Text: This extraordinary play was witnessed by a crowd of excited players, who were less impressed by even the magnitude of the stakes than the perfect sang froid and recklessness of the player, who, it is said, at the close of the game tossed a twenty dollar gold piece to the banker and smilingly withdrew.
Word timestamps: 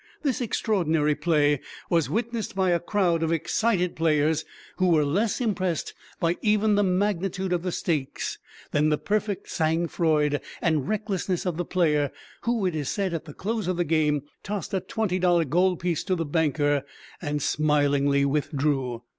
This 0.23 0.41
extraordinary 0.41 1.13
play 1.13 1.61
was 1.87 2.09
witnessed 2.09 2.55
by 2.55 2.71
a 2.71 2.79
crowd 2.79 3.21
of 3.21 3.31
excited 3.31 3.95
players, 3.95 4.43
who 4.77 4.87
were 4.89 5.05
less 5.05 5.39
impressed 5.39 5.93
by 6.19 6.37
even 6.41 6.73
the 6.73 6.81
magnitude 6.81 7.53
of 7.53 7.61
the 7.61 7.71
stakes 7.71 8.39
than 8.71 8.89
the 8.89 8.97
perfect 8.97 9.47
sang 9.51 9.87
froid 9.87 10.41
and 10.59 10.87
recklessness 10.89 11.45
of 11.45 11.55
the 11.57 11.65
player, 11.65 12.11
who, 12.45 12.65
it 12.65 12.73
is 12.73 12.89
said, 12.89 13.13
at 13.13 13.25
the 13.25 13.33
close 13.35 13.67
of 13.67 13.77
the 13.77 13.83
game 13.85 14.23
tossed 14.41 14.73
a 14.73 14.79
twenty 14.79 15.19
dollar 15.19 15.45
gold 15.45 15.79
piece 15.79 16.03
to 16.05 16.15
the 16.15 16.25
banker 16.25 16.83
and 17.21 17.43
smilingly 17.43 18.25
withdrew. 18.25 19.03